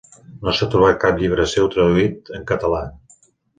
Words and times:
No 0.45 0.53
s'ha 0.59 0.67
trobat 0.75 0.97
cap 1.03 1.19
llibre 1.25 1.45
seu 1.53 1.71
traduït 1.77 2.35
en 2.39 2.51
català. 2.55 2.83